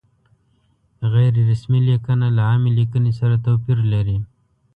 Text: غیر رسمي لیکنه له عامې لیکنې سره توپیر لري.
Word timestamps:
غیر 1.13 1.33
رسمي 1.49 1.79
لیکنه 1.89 2.27
له 2.35 2.41
عامې 2.49 2.71
لیکنې 2.79 3.11
سره 3.19 3.35
توپیر 3.45 3.79
لري. 3.93 4.17